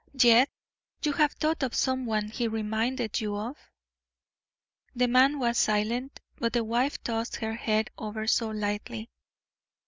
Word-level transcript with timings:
"Yet 0.19 0.49
you 1.03 1.11
have 1.13 1.33
thought 1.33 1.61
of 1.61 1.75
someone 1.75 2.29
he 2.29 2.47
reminded 2.47 3.21
you 3.21 3.35
of?" 3.35 3.55
The 4.95 5.07
man 5.07 5.37
was 5.37 5.59
silent, 5.59 6.19
but 6.37 6.53
the 6.53 6.63
wife 6.63 7.03
tossed 7.03 7.35
her 7.35 7.53
head 7.53 7.91
ever 8.01 8.25
so 8.25 8.49
lightly. 8.49 9.11